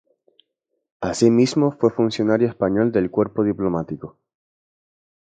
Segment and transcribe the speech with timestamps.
[0.99, 4.17] Así mismo fue funcionario español del cuerpo diplomático.